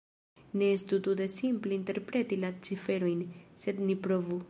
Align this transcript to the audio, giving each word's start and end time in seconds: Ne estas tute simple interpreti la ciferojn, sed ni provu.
Ne 0.61 0.69
estas 0.77 1.03
tute 1.07 1.27
simple 1.35 1.77
interpreti 1.81 2.41
la 2.47 2.53
ciferojn, 2.69 3.25
sed 3.65 3.89
ni 3.89 4.03
provu. 4.07 4.39